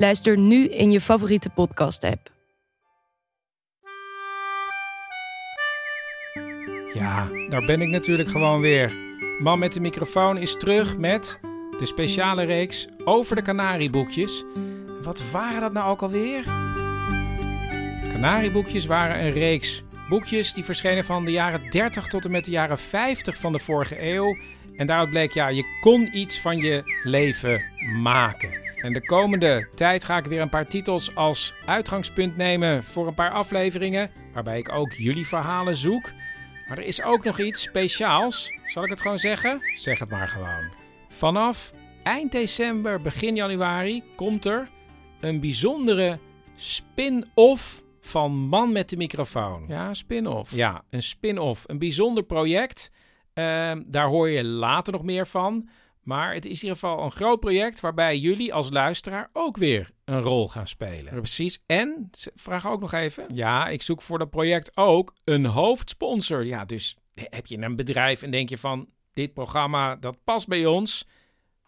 Luister 0.00 0.38
nu 0.38 0.68
in 0.68 0.90
je 0.90 1.00
favoriete 1.00 1.50
podcast-app. 1.50 2.30
Ja, 6.94 7.28
daar 7.48 7.64
ben 7.66 7.80
ik 7.80 7.88
natuurlijk 7.88 8.28
gewoon 8.28 8.60
weer. 8.60 8.92
Man 9.38 9.58
met 9.58 9.72
de 9.72 9.80
microfoon 9.80 10.36
is 10.36 10.56
terug 10.56 10.96
met 10.96 11.38
de 11.78 11.86
speciale 11.86 12.42
reeks 12.42 12.88
over 13.04 13.36
de 13.36 13.42
Canarieboekjes. 13.42 14.44
Wat 15.02 15.30
waren 15.30 15.60
dat 15.60 15.72
nou 15.72 15.90
ook 15.90 16.02
alweer? 16.02 16.42
Canarieboekjes 18.12 18.86
waren 18.86 19.24
een 19.24 19.32
reeks 19.32 19.82
boekjes 20.08 20.52
die 20.52 20.64
verschenen 20.64 21.04
van 21.04 21.24
de 21.24 21.30
jaren 21.30 21.70
30 21.70 22.06
tot 22.06 22.24
en 22.24 22.30
met 22.30 22.44
de 22.44 22.50
jaren 22.50 22.78
50 22.78 23.36
van 23.36 23.52
de 23.52 23.58
vorige 23.58 24.02
eeuw. 24.02 24.36
En 24.76 24.86
daaruit 24.86 25.10
bleek, 25.10 25.32
ja, 25.32 25.48
je 25.48 25.78
kon 25.80 26.16
iets 26.16 26.40
van 26.40 26.56
je 26.56 26.82
leven 27.02 27.62
maken. 28.02 28.69
En 28.80 28.92
de 28.92 29.06
komende 29.06 29.68
tijd 29.74 30.04
ga 30.04 30.16
ik 30.16 30.24
weer 30.24 30.40
een 30.40 30.48
paar 30.48 30.68
titels 30.68 31.14
als 31.14 31.54
uitgangspunt 31.66 32.36
nemen 32.36 32.84
voor 32.84 33.06
een 33.06 33.14
paar 33.14 33.30
afleveringen, 33.30 34.10
waarbij 34.32 34.58
ik 34.58 34.72
ook 34.72 34.92
jullie 34.92 35.26
verhalen 35.26 35.76
zoek. 35.76 36.10
Maar 36.68 36.78
er 36.78 36.84
is 36.84 37.02
ook 37.02 37.24
nog 37.24 37.40
iets 37.40 37.62
speciaals. 37.62 38.52
Zal 38.64 38.84
ik 38.84 38.90
het 38.90 39.00
gewoon 39.00 39.18
zeggen? 39.18 39.60
Zeg 39.72 39.98
het 39.98 40.10
maar 40.10 40.28
gewoon. 40.28 40.72
Vanaf 41.08 41.72
eind 42.02 42.32
december, 42.32 43.02
begin 43.02 43.34
januari 43.34 44.02
komt 44.16 44.44
er 44.44 44.68
een 45.20 45.40
bijzondere 45.40 46.18
spin-off 46.54 47.82
van 48.00 48.32
Man 48.32 48.72
met 48.72 48.88
de 48.88 48.96
microfoon. 48.96 49.64
Ja, 49.68 49.94
spin-off. 49.94 50.54
Ja, 50.54 50.84
een 50.90 51.02
spin-off. 51.02 51.64
Een 51.66 51.78
bijzonder 51.78 52.22
project. 52.22 52.90
Ehm, 53.34 53.82
daar 53.86 54.06
hoor 54.06 54.28
je 54.28 54.44
later 54.44 54.92
nog 54.92 55.02
meer 55.02 55.26
van. 55.26 55.68
Maar 56.10 56.34
het 56.34 56.44
is 56.44 56.62
in 56.62 56.68
ieder 56.68 56.78
geval 56.78 57.04
een 57.04 57.10
groot 57.10 57.40
project 57.40 57.80
waarbij 57.80 58.18
jullie 58.18 58.54
als 58.54 58.70
luisteraar 58.70 59.30
ook 59.32 59.56
weer 59.56 59.90
een 60.04 60.20
rol 60.20 60.48
gaan 60.48 60.68
spelen. 60.68 61.14
Precies. 61.14 61.62
En, 61.66 62.10
vraag 62.34 62.66
ook 62.66 62.80
nog 62.80 62.92
even. 62.92 63.24
Ja, 63.34 63.68
ik 63.68 63.82
zoek 63.82 64.02
voor 64.02 64.18
dat 64.18 64.30
project 64.30 64.76
ook 64.76 65.14
een 65.24 65.46
hoofdsponsor. 65.46 66.44
Ja, 66.44 66.64
dus 66.64 66.96
heb 67.14 67.46
je 67.46 67.58
een 67.58 67.76
bedrijf 67.76 68.22
en 68.22 68.30
denk 68.30 68.48
je 68.48 68.58
van, 68.58 68.88
dit 69.12 69.32
programma, 69.32 69.96
dat 69.96 70.24
past 70.24 70.48
bij 70.48 70.66
ons. 70.66 71.06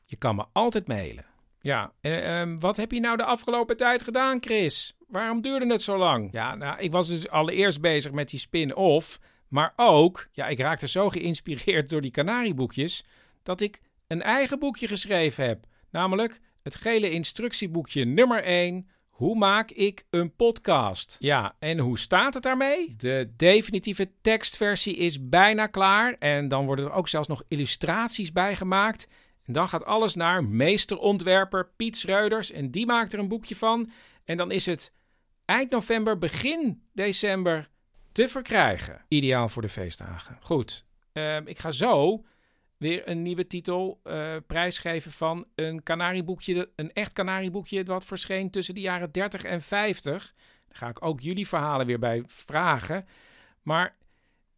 Je 0.05 0.17
kan 0.17 0.37
me 0.37 0.45
altijd 0.53 0.87
mailen. 0.87 1.25
Ja, 1.61 1.93
en 2.01 2.25
ehm, 2.25 2.57
wat 2.57 2.77
heb 2.77 2.93
je 2.93 3.01
nou 3.01 3.17
de 3.17 3.25
afgelopen 3.25 3.77
tijd 3.77 4.03
gedaan, 4.03 4.39
Chris? 4.41 4.97
Waarom 5.09 5.41
duurde 5.41 5.67
het 5.67 5.83
zo 5.83 5.99
lang? 5.99 6.29
Ja, 6.33 6.55
nou, 6.55 6.79
ik 6.79 6.93
was 6.93 7.09
dus 7.09 7.29
allereerst 7.29 7.81
bezig 7.81 8.13
met 8.13 8.31
die 8.31 8.41
spin-off. 8.41 9.19
Maar 9.49 9.73
ook, 9.77 10.29
ja, 10.33 10.49
ik 10.49 10.59
raakte 10.59 10.89
zo 10.89 11.09
geïnspireerd 11.09 11.91
door 11.91 12.01
die 12.01 12.11
Canarieboekjes... 12.11 13.05
dat 13.43 13.61
ik 13.61 13.81
een 14.13 14.23
eigen 14.23 14.59
boekje 14.59 14.87
geschreven 14.87 15.47
heb. 15.47 15.67
Namelijk 15.91 16.41
het 16.63 16.75
gele 16.75 17.11
instructieboekje 17.11 18.05
nummer 18.05 18.43
1. 18.43 18.89
Hoe 19.09 19.37
maak 19.37 19.71
ik 19.71 20.05
een 20.11 20.35
podcast? 20.37 21.17
Ja, 21.19 21.57
en 21.59 21.79
hoe 21.79 21.99
staat 21.99 22.35
het 22.35 22.43
daarmee? 22.43 22.95
De 22.97 23.33
definitieve 23.37 24.11
tekstversie 24.21 24.97
is 24.97 25.29
bijna 25.29 25.67
klaar. 25.67 26.17
En 26.19 26.49
dan 26.49 26.67
worden 26.67 26.85
er 26.85 26.93
ook 26.93 27.09
zelfs 27.09 27.29
nog 27.29 27.43
illustraties 27.49 28.33
bij 28.33 28.57
gemaakt. 28.57 29.09
En 29.45 29.53
dan 29.53 29.69
gaat 29.69 29.85
alles 29.85 30.15
naar 30.15 30.45
meesterontwerper 30.45 31.71
Piet 31.77 31.97
Schreuders. 31.97 32.51
En 32.51 32.71
die 32.71 32.87
maakt 32.87 33.13
er 33.13 33.19
een 33.19 33.29
boekje 33.29 33.57
van. 33.57 33.91
En 34.25 34.37
dan 34.37 34.51
is 34.51 34.67
het 34.67 34.93
eind 35.45 35.71
november, 35.71 36.19
begin 36.19 36.83
december 36.93 37.69
te 38.13 38.29
verkrijgen. 38.29 39.05
Ideaal 39.09 39.49
voor 39.49 39.63
de 39.63 39.69
feestdagen. 39.69 40.39
Goed, 40.41 40.85
uh, 41.13 41.37
ik 41.45 41.59
ga 41.59 41.71
zo 41.71 42.25
weer 42.83 43.09
een 43.09 43.23
nieuwe 43.23 43.47
titel 43.47 44.01
uh, 44.05 44.37
prijsgeven 44.47 45.13
van 45.13 45.47
een 45.55 45.83
kanarieboekje, 45.83 46.71
een 46.77 46.93
echt 46.93 47.13
kanarieboekje 47.13 47.85
wat 47.85 48.05
verscheen 48.05 48.51
tussen 48.51 48.75
de 48.75 48.81
jaren 48.81 49.13
30 49.13 49.45
en 49.45 49.63
50. 49.63 50.35
Daar 50.69 50.77
ga 50.77 50.89
ik 50.89 51.05
ook 51.05 51.21
jullie 51.21 51.49
verhalen 51.49 51.87
weer 51.87 51.99
bij 51.99 52.23
vragen. 52.27 53.07
Maar 53.63 53.97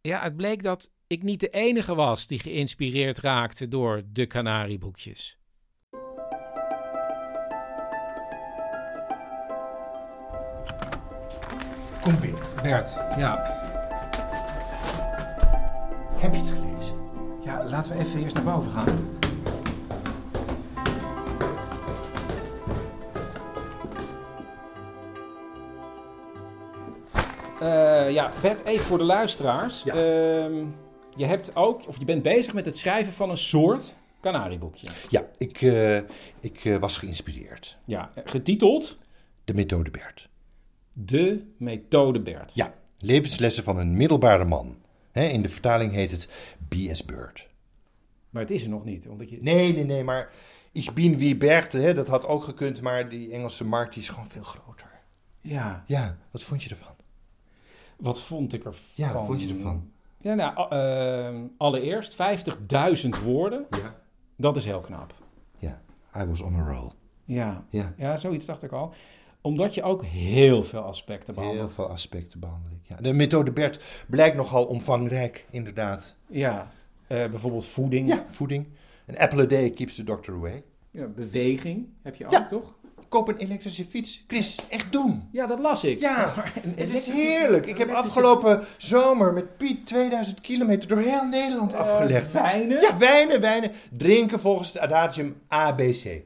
ja, 0.01 0.23
het 0.23 0.35
bleek 0.35 0.63
dat 0.63 0.91
ik 1.07 1.23
niet 1.23 1.39
de 1.39 1.49
enige 1.49 1.95
was 1.95 2.27
die 2.27 2.39
geïnspireerd 2.39 3.17
raakte 3.17 3.67
door 3.67 4.01
de 4.11 4.25
kanarieboekjes. 4.25 5.37
Kom 12.01 12.19
binnen. 12.19 12.41
Bert, 12.61 12.93
ja. 13.17 13.63
Heb 16.17 16.33
je 16.33 16.39
het 16.39 16.64
laten 17.69 17.97
we 17.97 18.03
even 18.03 18.23
eerst 18.23 18.35
naar 18.35 18.43
boven 18.43 18.71
gaan. 18.71 19.15
Uh, 27.61 28.11
ja, 28.11 28.31
Bert, 28.41 28.63
even 28.63 28.85
voor 28.85 28.97
de 28.97 29.03
luisteraars. 29.03 29.83
Ja. 29.83 29.95
Uh, 29.95 30.65
je 31.15 31.25
hebt 31.25 31.55
ook, 31.55 31.87
of 31.87 31.99
je 31.99 32.05
bent 32.05 32.23
bezig 32.23 32.53
met 32.53 32.65
het 32.65 32.77
schrijven 32.77 33.13
van 33.13 33.29
een 33.29 33.37
soort 33.37 33.95
kanarieboekje. 34.19 34.87
Ja, 35.09 35.25
ik, 35.37 35.61
uh, 35.61 35.97
ik 36.39 36.63
uh, 36.63 36.77
was 36.77 36.97
geïnspireerd. 36.97 37.77
Ja, 37.85 38.11
getiteld? 38.25 38.99
De 39.43 39.53
methode 39.53 39.91
Bert. 39.91 40.29
De 40.93 41.53
methode 41.57 42.19
Bert. 42.19 42.53
Ja, 42.53 42.73
levenslessen 42.99 43.63
van 43.63 43.77
een 43.77 43.97
middelbare 43.97 44.45
man. 44.45 44.75
He, 45.11 45.23
in 45.23 45.41
de 45.41 45.49
vertaling 45.49 45.91
heet 45.91 46.11
het 46.11 46.29
B.S. 46.67 47.05
Bird. 47.05 47.47
Maar 48.35 48.43
het 48.43 48.53
is 48.53 48.63
er 48.63 48.69
nog 48.69 48.85
niet. 48.85 49.07
Omdat 49.07 49.29
je... 49.29 49.37
Nee, 49.41 49.73
nee, 49.73 49.85
nee, 49.85 50.03
maar 50.03 50.31
Ich 50.75 50.93
bin 50.93 51.17
wie 51.17 51.37
Bert, 51.37 51.71
hè, 51.71 51.93
dat 51.93 52.07
had 52.07 52.27
ook 52.27 52.43
gekund, 52.43 52.81
maar 52.81 53.09
die 53.09 53.31
Engelse 53.31 53.65
markt 53.65 53.93
die 53.93 54.01
is 54.01 54.09
gewoon 54.09 54.25
veel 54.25 54.43
groter. 54.43 55.01
Ja. 55.41 55.83
Ja, 55.87 56.17
wat 56.31 56.43
vond 56.43 56.63
je 56.63 56.69
ervan? 56.69 56.95
Wat 57.97 58.19
vond 58.19 58.53
ik 58.53 58.63
ervan? 58.63 58.81
Ja, 58.93 59.13
wat 59.13 59.25
vond 59.25 59.41
je 59.41 59.49
ervan? 59.49 59.91
Ja, 60.17 60.33
nou, 60.33 60.75
uh, 61.35 61.41
allereerst 61.57 62.17
50.000 63.05 63.23
woorden. 63.23 63.65
Ja. 63.69 63.95
Dat 64.35 64.55
is 64.55 64.65
heel 64.65 64.79
knap. 64.79 65.13
Ja, 65.57 65.81
I 66.17 66.25
was 66.25 66.41
on 66.41 66.55
a 66.55 66.71
roll. 66.73 66.91
Ja. 67.25 67.63
Ja. 67.69 67.93
ja, 67.97 68.17
zoiets 68.17 68.45
dacht 68.45 68.63
ik 68.63 68.71
al. 68.71 68.93
Omdat 69.41 69.73
je 69.73 69.83
ook 69.83 70.03
heel 70.03 70.63
veel 70.63 70.81
aspecten 70.81 71.33
behandelt. 71.33 71.61
Heel 71.61 71.73
veel 71.75 71.89
aspecten 71.89 72.39
behandel 72.39 72.71
ik. 72.71 72.87
Ja. 72.87 72.95
De 72.95 73.13
methode 73.13 73.51
Bert 73.51 73.83
blijkt 74.07 74.35
nogal 74.35 74.65
omvangrijk, 74.65 75.45
inderdaad. 75.51 76.15
Ja, 76.27 76.71
bijvoorbeeld 77.07 77.65
voeding. 77.67 78.09
Ja, 78.09 78.25
voeding. 78.29 78.67
An 79.09 79.17
apple 79.17 79.41
a 79.41 79.45
day 79.45 79.69
keeps 79.69 79.95
the 79.95 80.03
doctor 80.03 80.33
away. 80.33 80.63
Ja, 80.91 81.05
beweging 81.05 81.87
heb 82.03 82.15
je 82.15 82.25
ook, 82.25 82.31
Ja. 82.31 82.45
toch? 82.47 82.73
Koop 83.09 83.27
een 83.27 83.37
elektrische 83.37 83.85
fiets. 83.85 84.23
Chris, 84.27 84.59
echt 84.69 84.91
doen. 84.91 85.29
Ja, 85.31 85.47
dat 85.47 85.59
las 85.59 85.83
ik. 85.83 85.99
Ja, 85.99 86.33
Maar 86.35 86.53
een 86.63 86.73
het 86.75 86.93
is 86.93 87.05
heerlijk. 87.05 87.65
Ik 87.65 87.77
heb 87.77 87.89
afgelopen 87.89 88.63
zomer 88.77 89.33
met 89.33 89.57
Piet 89.57 89.85
2000 89.85 90.41
kilometer 90.41 90.87
door 90.89 90.99
heel 90.99 91.25
Nederland 91.25 91.73
Eh, 91.73 91.79
afgelegd. 91.79 92.31
wijnen? 92.31 92.81
Ja, 92.81 92.97
wijnen, 92.97 93.41
wijnen. 93.41 93.71
Drinken 93.91 94.39
volgens 94.39 94.67
het 94.73 94.81
adagium 94.81 95.35
ABC. 95.47 96.21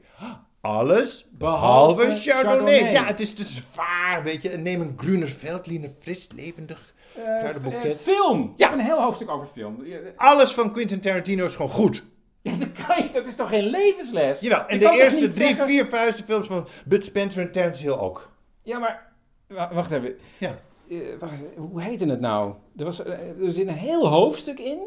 Alles 0.60 1.26
Behalve 1.30 1.94
behalve 2.02 2.30
Chardonnay. 2.30 2.54
Chardonnay. 2.78 2.92
Ja, 2.92 3.04
het 3.04 3.20
is 3.20 3.34
te 3.34 3.44
zwaar, 3.44 4.22
weet 4.22 4.42
je. 4.42 4.48
Neem 4.48 4.80
een 4.80 4.94
Gruner 4.96 5.28
Veltliner, 5.28 5.90
fris, 6.00 6.28
levendig 6.34 6.94
Eh, 7.16 7.90
eh, 7.90 7.96
film. 7.96 8.52
Ja. 8.56 8.72
Een 8.72 8.80
heel 8.80 9.02
hoofdstuk 9.02 9.30
over 9.30 9.46
film. 9.46 9.84
Alles 10.16 10.52
van 10.54 10.72
Quentin 10.72 11.00
Tarantino 11.00 11.44
is 11.44 11.54
gewoon 11.54 11.70
goed. 11.70 12.04
Ja, 12.42 12.52
dat, 12.58 12.86
kan 12.86 13.02
je, 13.02 13.10
dat 13.12 13.26
is 13.26 13.36
toch 13.36 13.48
geen 13.48 13.64
levensles? 13.64 14.40
Jawel, 14.40 14.66
en 14.66 14.78
de 14.78 14.90
eerste 14.90 15.18
drie, 15.28 15.32
zeggen- 15.46 15.66
vier 15.66 15.86
vuistenfilms 15.86 16.46
van 16.46 16.66
Bud 16.86 17.04
Spencer 17.04 17.42
en 17.42 17.52
Terence 17.52 17.82
Hill 17.82 17.92
ook. 17.98 18.30
Ja, 18.62 18.78
maar... 18.78 19.12
wa- 19.46 19.74
Wacht 19.74 19.90
even. 19.90 20.14
Ja. 20.38 20.58
Eh, 20.90 20.96
wacht, 21.18 21.32
hoe 21.56 21.82
heette 21.82 22.06
het 22.06 22.20
nou? 22.20 22.54
Er, 22.76 22.84
was, 22.84 23.04
er 23.04 23.34
zit 23.38 23.68
een 23.68 23.74
heel 23.74 24.06
hoofdstuk 24.08 24.58
in. 24.58 24.78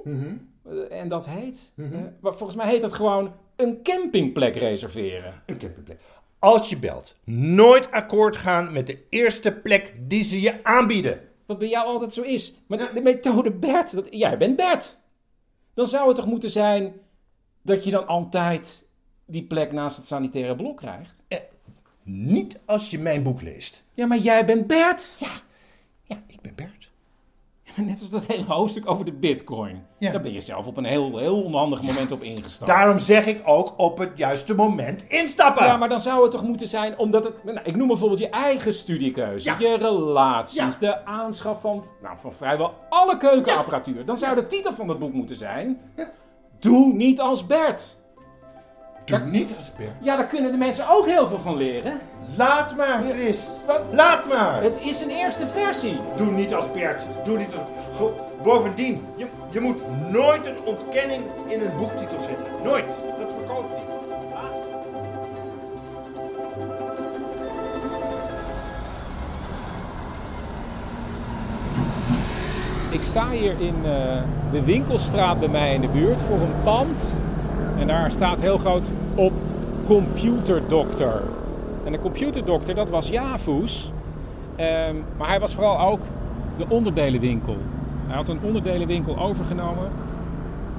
eh, 0.90 1.00
En 1.00 1.10
dat 1.10 1.28
heet... 1.28 1.74
maar 2.22 2.34
volgens 2.34 2.56
mij 2.56 2.68
heet 2.68 2.82
dat 2.82 2.94
gewoon 2.94 3.34
een 3.56 3.80
campingplek 3.84 4.56
reserveren. 4.56 5.42
Een 5.46 5.58
campingplek. 5.58 6.00
Als 6.40 6.70
je 6.70 6.78
belt, 6.78 7.16
nooit 7.26 7.92
akkoord 7.92 8.38
gaan 8.38 8.72
met 8.74 8.88
de 8.88 8.98
eerste 9.10 9.52
plek 9.52 9.94
die 10.00 10.24
ze 10.24 10.42
je 10.42 10.54
aanbieden. 10.64 11.20
Wat 11.46 11.60
bij 11.60 11.68
jou 11.68 11.88
altijd 11.88 12.14
zo 12.14 12.22
is. 12.22 12.54
Maar 12.68 12.78
de, 12.78 12.90
de 12.94 13.02
methode 13.02 13.52
Bert, 13.52 13.96
dat, 13.96 14.08
jij 14.10 14.38
bent 14.38 14.56
Bert. 14.56 14.98
Dan 15.74 15.88
zou 15.88 16.08
het 16.08 16.16
toch 16.16 16.26
moeten 16.26 16.50
zijn 16.50 16.94
dat 17.62 17.84
je 17.84 17.92
dan 17.92 18.08
altijd 18.08 18.88
die 19.26 19.44
plek 19.44 19.72
naast 19.72 19.98
het 19.98 20.06
sanitaire 20.06 20.56
blok 20.56 20.78
krijgt? 20.78 21.24
Niet 22.04 22.60
als 22.66 22.90
je 22.90 23.00
mijn 23.00 23.24
boek 23.24 23.42
leest. 23.42 23.84
Ja, 23.94 24.06
maar 24.06 24.18
jij 24.18 24.46
bent 24.46 24.68
Bert. 24.68 25.16
Ja. 25.20 25.32
Net 27.78 28.00
als 28.00 28.10
dat 28.10 28.26
hele 28.26 28.44
hoofdstuk 28.44 28.90
over 28.90 29.06
de 29.06 29.12
bitcoin. 29.12 29.84
Ja. 29.98 30.12
Daar 30.12 30.22
ben 30.22 30.34
je 30.34 30.42
zelf 30.42 30.68
op 30.68 30.78
een 30.78 30.86
heel, 30.86 31.18
heel 31.18 31.44
onhandig 31.44 31.82
moment 31.82 32.12
op 32.12 32.24
ingestapt. 32.24 32.72
Daarom 32.72 33.00
zeg 33.00 33.26
ik 33.26 33.42
ook 33.46 33.74
op 33.78 33.98
het 33.98 34.12
juiste 34.16 34.54
moment 34.56 35.08
instappen. 35.08 35.66
Ja, 35.66 35.78
maar 35.78 35.90
dan 35.90 36.00
zou 36.00 36.22
het 36.22 36.32
toch 36.32 36.44
moeten 36.44 36.68
zijn, 36.68 36.98
omdat 36.98 37.24
het... 37.24 37.44
Nou, 37.44 37.60
ik 37.64 37.76
noem 37.76 37.88
bijvoorbeeld 37.88 38.20
je 38.20 38.30
eigen 38.30 38.74
studiekeuze, 38.74 39.50
Ja. 39.50 39.56
je 39.60 39.78
relaties, 39.78 40.58
Ja. 40.58 40.70
de 40.80 41.06
aanschaf 41.06 41.62
van, 41.62 41.84
nou, 42.02 42.18
van 42.18 42.34
vrijwel 42.34 42.74
alle 42.90 43.18
keukenapparatuur. 43.18 44.06
Dan 44.06 44.18
zou 44.18 44.36
de 44.36 44.48
titel 44.48 44.74
van 44.74 44.88
het 44.90 45.00
boek 45.00 45.14
moeten 45.14 45.36
zijn... 45.36 45.80
Doe 46.60 46.94
niet 46.94 47.20
als 47.20 47.46
Bert. 47.46 48.03
Doe 49.06 49.20
niet. 49.20 49.52
Ja, 50.00 50.16
daar 50.16 50.28
kunnen 50.28 50.52
de 50.52 50.58
mensen 50.58 50.90
ook 50.90 51.08
heel 51.08 51.28
veel 51.28 51.40
van 51.40 51.58
leren. 51.58 52.00
Laat 52.36 52.76
maar, 52.76 53.02
Chris. 53.10 53.48
Wat? 53.66 53.82
Laat 53.92 54.28
maar. 54.28 54.64
Het 54.64 54.80
is 54.82 55.02
een 55.02 55.10
eerste 55.10 55.48
versie. 55.48 56.00
Doe 56.18 56.32
niet 56.32 56.54
als 56.54 56.72
Bert. 56.72 57.02
Doe 57.26 57.38
niet 57.38 57.56
als... 57.56 57.68
Bovendien, 58.44 59.08
je, 59.18 59.28
je 59.52 59.60
moet 59.60 59.82
nooit 60.12 60.46
een 60.46 60.58
ontkenning 60.66 61.24
in 61.48 61.62
een 61.62 61.78
boektitel 61.78 62.20
zetten. 62.20 62.46
Nooit. 62.64 62.86
Dat 62.88 63.30
verkoopt 63.38 63.70
niet. 63.70 63.92
Ik 72.90 73.02
sta 73.02 73.30
hier 73.30 73.56
in 73.60 73.76
eh, 73.84 74.22
de 74.52 74.64
winkelstraat 74.64 75.40
bij 75.40 75.48
mij 75.48 75.74
in 75.74 75.82
de 75.82 75.88
buurt 75.88 76.22
voor 76.22 76.42
een 76.42 76.64
pand. 76.64 77.18
En 77.84 77.90
daar 77.90 78.12
staat 78.12 78.42
heel 78.42 78.58
groot 78.58 78.92
op 79.16 79.34
computerdokter. 79.86 81.24
En 81.86 81.92
de 81.92 82.00
computerdokter, 82.00 82.76
dat 82.76 82.90
was 82.90 83.08
Javoes. 83.10 83.92
Ehm, 84.56 84.96
maar 85.18 85.28
hij 85.28 85.40
was 85.40 85.54
vooral 85.54 85.80
ook 85.80 86.02
de 86.58 86.66
onderdelenwinkel. 86.68 87.58
Hij 88.08 88.16
had 88.16 88.30
een 88.30 88.40
onderdelenwinkel 88.42 89.18
overgenomen. 89.18 89.92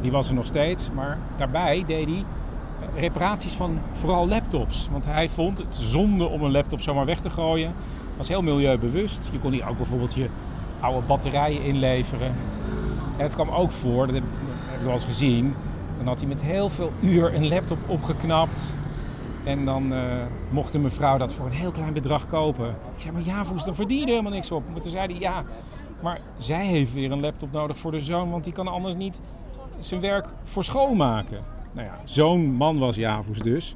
Die 0.01 0.11
was 0.11 0.29
er 0.29 0.35
nog 0.35 0.47
steeds. 0.47 0.91
Maar 0.95 1.19
daarbij 1.37 1.85
deed 1.87 2.07
hij 2.07 2.25
eh, 2.95 3.01
reparaties 3.01 3.53
van 3.53 3.79
vooral 3.93 4.29
laptops. 4.29 4.89
Want 4.93 5.07
hij 5.07 5.29
vond 5.29 5.59
het 5.59 5.77
zonde 5.77 6.27
om 6.27 6.43
een 6.43 6.53
laptop 6.53 6.81
zomaar 6.81 7.07
weg 7.07 7.21
te 7.21 7.31
gooien. 7.31 7.73
Was 8.17 8.29
heel 8.29 8.43
milieubewust. 8.43 9.29
Je 9.33 9.39
kon 9.39 9.53
hier 9.53 9.69
ook 9.69 9.77
bijvoorbeeld 9.77 10.15
je 10.15 10.27
oude 10.81 11.07
batterijen 11.07 11.63
inleveren. 11.63 12.35
En 13.17 13.25
het 13.25 13.35
kwam 13.35 13.49
ook 13.49 13.71
voor, 13.71 14.07
dat 14.07 14.15
heb 14.15 14.25
ik 14.79 14.85
wel 14.85 14.93
eens 14.93 15.05
gezien. 15.05 15.55
Dan 15.97 16.07
had 16.07 16.21
hij 16.21 16.29
met 16.29 16.43
heel 16.43 16.69
veel 16.69 16.93
uur 17.01 17.35
een 17.35 17.49
laptop 17.49 17.79
opgeknapt. 17.87 18.73
En 19.45 19.65
dan 19.65 19.93
eh, 19.93 20.01
mocht 20.51 20.75
een 20.75 20.81
mevrouw 20.81 21.19
dat 21.19 21.35
voor 21.35 21.47
een 21.47 21.53
heel 21.53 21.71
klein 21.71 21.93
bedrag 21.93 22.27
kopen. 22.27 22.69
Ik 22.69 23.03
zei, 23.03 23.15
maar 23.15 23.25
ja, 23.25 23.45
Voes, 23.45 23.65
dan 23.65 23.75
verdien 23.75 23.99
je 23.99 24.05
er 24.05 24.11
helemaal 24.11 24.33
niks 24.33 24.51
op. 24.51 24.63
Maar 24.73 24.81
toen 24.81 24.91
zei 24.91 25.07
hij, 25.07 25.21
ja, 25.21 25.45
maar 26.03 26.21
zij 26.37 26.67
heeft 26.67 26.93
weer 26.93 27.13
een 27.13 27.21
laptop 27.21 27.53
nodig 27.53 27.79
voor 27.79 27.91
de 27.91 28.01
zoon, 28.01 28.31
want 28.31 28.45
die 28.45 28.53
kan 28.53 28.69
anders 28.69 28.95
niet 28.97 29.21
zijn 29.79 30.01
werk 30.01 30.27
voor 30.43 30.65
school 30.65 30.95
maken. 30.95 31.39
Nou 31.73 31.87
ja, 31.87 31.99
zo'n 32.05 32.53
man 32.53 32.79
was 32.79 32.97
Javus 32.97 33.39
dus. 33.39 33.75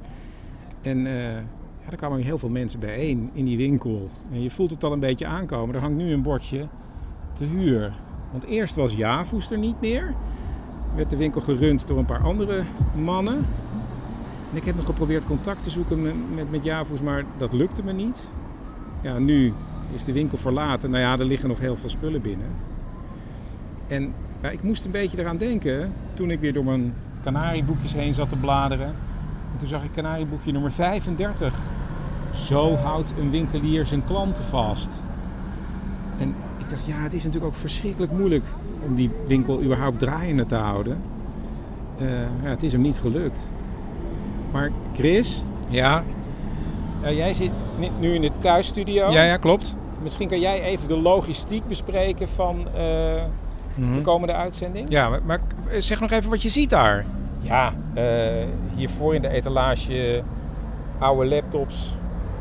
En 0.81 1.07
eh, 1.07 1.33
ja, 1.33 1.89
er 1.89 1.97
kwamen 1.97 2.21
heel 2.21 2.37
veel 2.37 2.49
mensen 2.49 2.79
bijeen 2.79 3.29
in 3.33 3.45
die 3.45 3.57
winkel. 3.57 4.09
En 4.31 4.41
je 4.41 4.51
voelt 4.51 4.71
het 4.71 4.83
al 4.83 4.91
een 4.91 4.99
beetje 4.99 5.25
aankomen. 5.25 5.75
Er 5.75 5.81
hangt 5.81 5.97
nu 5.97 6.13
een 6.13 6.21
bordje 6.21 6.67
te 7.33 7.43
huur. 7.43 7.93
Want 8.31 8.43
eerst 8.43 8.75
was 8.75 8.95
Javus 8.95 9.51
er 9.51 9.57
niet 9.57 9.81
meer. 9.81 10.15
Werd 10.95 11.09
de 11.09 11.17
winkel 11.17 11.41
gerund 11.41 11.87
door 11.87 11.97
een 11.97 12.05
paar 12.05 12.23
andere 12.23 12.63
mannen. 12.95 13.37
En 14.51 14.57
ik 14.57 14.65
heb 14.65 14.75
nog 14.75 14.85
geprobeerd 14.85 15.25
contact 15.25 15.63
te 15.63 15.69
zoeken 15.69 16.01
met, 16.01 16.15
met, 16.51 16.65
met 16.65 17.01
maar 17.01 17.25
dat 17.37 17.53
lukte 17.53 17.83
me 17.83 17.91
niet. 17.91 18.27
Ja, 19.01 19.17
nu 19.17 19.53
is 19.93 20.03
de 20.03 20.11
winkel 20.11 20.37
verlaten. 20.37 20.89
Nou 20.89 21.03
ja, 21.03 21.19
er 21.19 21.25
liggen 21.25 21.49
nog 21.49 21.59
heel 21.59 21.75
veel 21.75 21.89
spullen 21.89 22.21
binnen. 22.21 22.47
En 23.87 24.13
ja, 24.41 24.49
ik 24.49 24.63
moest 24.63 24.85
een 24.85 24.91
beetje 24.91 25.19
eraan 25.19 25.37
denken 25.37 25.93
toen 26.13 26.31
ik 26.31 26.39
weer 26.39 26.53
door 26.53 26.63
mijn 26.63 26.93
kanarieboekjes 27.23 27.93
heen 27.93 28.13
zat 28.13 28.29
te 28.29 28.35
bladeren. 28.35 28.87
En 28.87 29.57
toen 29.57 29.67
zag 29.67 29.83
ik 29.83 29.91
kanarieboekje 29.91 30.51
nummer 30.51 30.71
35. 30.71 31.53
Zo 32.33 32.75
houdt 32.75 33.13
een 33.19 33.31
winkelier 33.31 33.85
zijn 33.85 34.05
klanten 34.05 34.43
vast. 34.43 35.01
En 36.19 36.35
ik 36.71 36.75
dacht, 36.77 36.87
ja, 36.87 37.03
het 37.03 37.13
is 37.13 37.23
natuurlijk 37.23 37.53
ook 37.53 37.59
verschrikkelijk 37.59 38.11
moeilijk 38.11 38.45
om 38.87 38.95
die 38.95 39.09
winkel 39.27 39.61
überhaupt 39.61 39.99
draaiende 39.99 40.45
te 40.45 40.55
houden. 40.55 41.01
Eh, 41.99 42.07
ja, 42.43 42.49
het 42.49 42.63
is 42.63 42.71
hem 42.71 42.81
niet 42.81 42.99
gelukt. 42.99 43.47
Maar 44.51 44.71
Chris, 44.93 45.43
Ja, 45.67 46.03
ja, 47.01 47.11
jij 47.11 47.33
zit 47.33 47.51
nu 47.99 48.13
in 48.13 48.21
de 48.21 48.31
thuisstudio. 48.39 49.11
ja, 49.11 49.23
ja 49.23 49.37
klopt. 49.37 49.75
Misschien 50.01 50.27
kan 50.27 50.39
jij 50.39 50.61
even 50.61 50.87
de 50.87 50.97
logistiek 50.97 51.67
bespreken 51.67 52.27
van 52.29 52.67
eh, 52.67 53.23
de 53.75 54.01
komende 54.01 54.33
uitzending? 54.33 54.89
Ja, 54.89 55.09
maar, 55.09 55.21
maar 55.25 55.39
zeg 55.77 55.99
nog 55.99 56.11
even 56.11 56.29
wat 56.29 56.41
je 56.41 56.49
ziet 56.49 56.69
daar. 56.69 57.05
Ja, 57.39 57.73
eh, 57.93 58.03
hiervoor 58.75 59.15
in 59.15 59.21
de 59.21 59.29
etalage 59.29 60.23
oude 60.99 61.25
laptops 61.25 61.95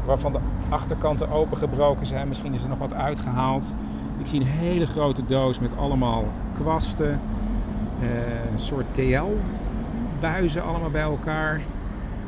waarvan 0.04 0.32
de 0.32 0.38
achterkanten 0.68 1.30
opengebroken 1.30 2.06
zijn. 2.06 2.28
Misschien 2.28 2.54
is 2.54 2.62
er 2.62 2.68
nog 2.68 2.78
wat 2.78 2.94
uitgehaald. 2.94 3.72
Ik 4.20 4.26
zie 4.26 4.40
een 4.40 4.46
hele 4.46 4.86
grote 4.86 5.22
doos 5.26 5.58
met 5.58 5.76
allemaal 5.76 6.24
kwasten. 6.62 7.20
eh, 8.00 8.08
een 8.52 8.58
soort 8.58 8.84
TL-buizen 8.94 10.62
allemaal 10.62 10.90
bij 10.90 11.02
elkaar. 11.02 11.60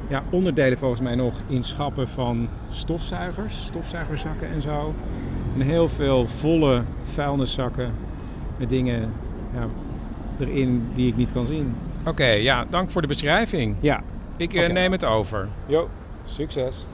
Ja, 0.08 0.22
onderdelen 0.30 0.78
volgens 0.78 1.00
mij 1.00 1.14
nog 1.14 1.34
in 1.46 1.64
schappen 1.64 2.08
van 2.08 2.48
stofzuigers, 2.70 3.64
stofzuigerzakken 3.64 4.48
en 4.50 4.62
zo. 4.62 4.94
En 5.54 5.60
heel 5.60 5.88
veel 5.88 6.26
volle 6.26 6.82
vuilniszakken 7.04 7.92
met 8.56 8.68
dingen 8.70 9.12
ja, 9.54 9.66
erin 10.38 10.88
die 10.94 11.08
ik 11.08 11.16
niet 11.16 11.32
kan 11.32 11.44
zien. 11.44 11.74
Oké, 12.06 12.26
ja, 12.26 12.64
dank 12.70 12.90
voor 12.90 13.02
de 13.02 13.08
beschrijving. 13.08 13.76
Ja, 13.80 14.02
Ik 14.36 14.54
eh, 14.54 14.72
neem 14.72 14.92
het 14.92 15.04
over. 15.04 15.48
Jo, 15.66 15.88
succes. 16.24 16.86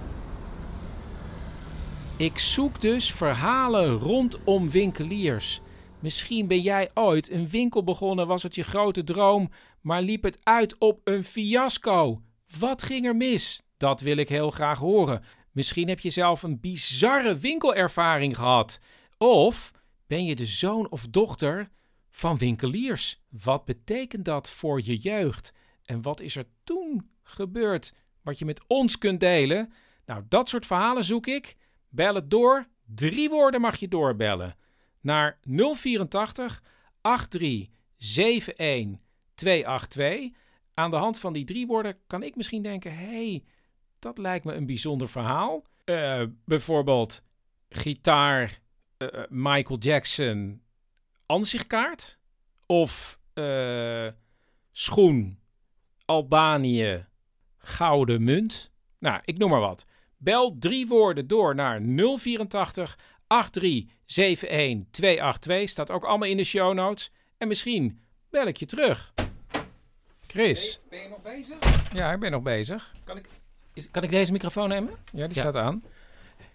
Ik 2.18 2.38
zoek 2.38 2.80
dus 2.80 3.12
verhalen 3.12 3.98
rondom 3.98 4.70
winkeliers. 4.70 5.60
Misschien 6.00 6.46
ben 6.46 6.60
jij 6.60 6.90
ooit 6.94 7.30
een 7.30 7.48
winkel 7.48 7.84
begonnen, 7.84 8.26
was 8.26 8.42
het 8.42 8.54
je 8.54 8.62
grote 8.62 9.04
droom, 9.04 9.50
maar 9.80 10.02
liep 10.02 10.22
het 10.22 10.38
uit 10.42 10.78
op 10.78 11.00
een 11.04 11.24
fiasco. 11.24 12.22
Wat 12.58 12.82
ging 12.82 13.06
er 13.06 13.16
mis? 13.16 13.62
Dat 13.76 14.00
wil 14.00 14.16
ik 14.16 14.28
heel 14.28 14.50
graag 14.50 14.78
horen. 14.78 15.22
Misschien 15.52 15.88
heb 15.88 16.00
je 16.00 16.10
zelf 16.10 16.42
een 16.42 16.60
bizarre 16.60 17.38
winkelervaring 17.38 18.36
gehad. 18.36 18.78
Of 19.18 19.72
ben 20.06 20.24
je 20.24 20.36
de 20.36 20.46
zoon 20.46 20.90
of 20.90 21.06
dochter 21.10 21.68
van 22.10 22.38
winkeliers? 22.38 23.22
Wat 23.28 23.64
betekent 23.64 24.24
dat 24.24 24.50
voor 24.50 24.80
je 24.84 24.96
jeugd? 24.96 25.52
En 25.84 26.02
wat 26.02 26.20
is 26.20 26.36
er 26.36 26.46
toen 26.64 27.10
gebeurd 27.22 27.92
wat 28.22 28.38
je 28.38 28.44
met 28.44 28.64
ons 28.66 28.98
kunt 28.98 29.20
delen? 29.20 29.72
Nou, 30.06 30.22
dat 30.28 30.48
soort 30.48 30.66
verhalen 30.66 31.04
zoek 31.04 31.26
ik. 31.26 31.56
Bel 31.96 32.14
het 32.14 32.30
door. 32.30 32.66
Drie 32.84 33.28
woorden 33.28 33.60
mag 33.60 33.76
je 33.76 33.88
doorbellen. 33.88 34.56
Naar 35.00 35.38
084 35.42 36.62
83 37.00 37.70
71 37.98 39.00
282. 39.34 40.30
Aan 40.74 40.90
de 40.90 40.96
hand 40.96 41.18
van 41.18 41.32
die 41.32 41.44
drie 41.44 41.66
woorden 41.66 41.98
kan 42.06 42.22
ik 42.22 42.36
misschien 42.36 42.62
denken: 42.62 42.96
hé, 42.96 43.06
hey, 43.06 43.44
dat 43.98 44.18
lijkt 44.18 44.44
me 44.44 44.52
een 44.52 44.66
bijzonder 44.66 45.08
verhaal. 45.08 45.64
Eh, 45.84 46.22
bijvoorbeeld 46.44 47.22
gitaar, 47.68 48.60
eh, 48.96 49.08
Michael 49.28 49.78
Jackson, 49.78 50.62
ansichtkaart. 51.26 52.18
Of 52.66 53.18
eh, 53.32 54.08
schoen, 54.72 55.38
Albanië, 56.04 57.06
gouden 57.58 58.24
munt. 58.24 58.72
Nou, 58.98 59.20
ik 59.24 59.38
noem 59.38 59.50
maar 59.50 59.60
wat. 59.60 59.85
Bel 60.16 60.56
drie 60.58 60.86
woorden 60.86 61.28
door 61.28 61.54
naar 61.54 61.80
084 61.82 62.98
8371 63.26 64.90
282. 64.90 65.68
Staat 65.68 65.90
ook 65.90 66.04
allemaal 66.04 66.28
in 66.28 66.36
de 66.36 66.44
show 66.44 66.74
notes. 66.74 67.10
En 67.38 67.48
misschien 67.48 68.00
bel 68.30 68.46
ik 68.46 68.56
je 68.56 68.66
terug. 68.66 69.12
Chris. 70.26 70.80
Ben 70.90 71.02
je 71.02 71.08
nog 71.08 71.22
bezig? 71.22 71.58
Ja, 71.92 72.12
ik 72.12 72.20
ben 72.20 72.30
nog 72.30 72.42
bezig. 72.42 72.94
Kan 73.04 73.16
ik, 73.16 73.28
is, 73.74 73.90
kan 73.90 74.02
ik 74.02 74.10
deze 74.10 74.32
microfoon 74.32 74.68
nemen? 74.68 74.90
Ja, 75.12 75.26
die 75.26 75.34
Ja. 75.36 75.40
staat 75.40 75.56
aan. 75.56 75.82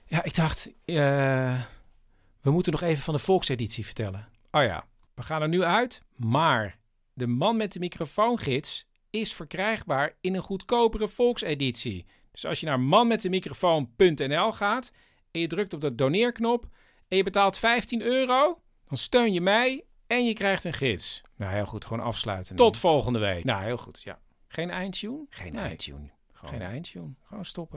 Ja, 0.05 0.23
ik 0.23 0.35
dacht, 0.35 0.67
eh, 0.85 1.61
we 2.41 2.51
moeten 2.51 2.71
nog 2.71 2.81
even 2.81 3.03
van 3.03 3.13
de 3.13 3.19
volkseditie 3.19 3.85
vertellen. 3.85 4.27
Oh 4.51 4.63
ja, 4.63 4.85
we 5.15 5.21
gaan 5.21 5.41
er 5.41 5.47
nu 5.49 5.63
uit. 5.63 6.01
Maar 6.15 6.77
de 7.13 7.27
man 7.27 7.57
met 7.57 7.71
de 7.71 7.79
microfoongids 7.79 8.85
is 9.09 9.33
verkrijgbaar 9.33 10.15
in 10.21 10.35
een 10.35 10.41
goedkopere 10.41 11.07
volkseditie. 11.09 12.05
Dus 12.31 12.45
als 12.45 12.59
je 12.59 12.65
naar 12.65 12.79
manmetdemicrofoon.nl 12.79 14.51
gaat 14.51 14.91
en 15.31 15.39
je 15.39 15.47
drukt 15.47 15.73
op 15.73 15.81
de 15.81 15.95
doneerknop 15.95 16.67
en 17.07 17.17
je 17.17 17.23
betaalt 17.23 17.57
15 17.57 18.01
euro, 18.01 18.61
dan 18.87 18.97
steun 18.97 19.33
je 19.33 19.41
mij 19.41 19.83
en 20.07 20.25
je 20.25 20.33
krijgt 20.33 20.63
een 20.63 20.73
gids. 20.73 21.21
Nou, 21.35 21.53
heel 21.53 21.65
goed, 21.65 21.85
gewoon 21.85 22.03
afsluiten. 22.03 22.55
Tot 22.55 22.77
volgende 22.77 23.19
week. 23.19 23.43
Nou, 23.43 23.63
heel 23.63 23.77
goed, 23.77 24.01
ja. 24.03 24.19
Geen 24.47 24.69
eindtune? 24.69 25.25
Geen 25.29 25.55
eindtune. 25.55 26.09
Gewoon 26.33 26.59
Geen 26.59 26.61
eindtune. 26.61 27.13
Gewoon 27.23 27.45
stoppen. 27.45 27.69